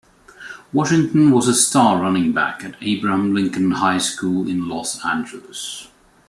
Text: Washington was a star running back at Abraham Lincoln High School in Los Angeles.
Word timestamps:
Washington 0.73 1.29
was 1.29 1.47
a 1.47 1.53
star 1.53 2.01
running 2.01 2.33
back 2.33 2.63
at 2.63 2.73
Abraham 2.81 3.35
Lincoln 3.35 3.69
High 3.69 3.99
School 3.99 4.47
in 4.49 4.67
Los 4.67 5.05
Angeles. 5.05 5.89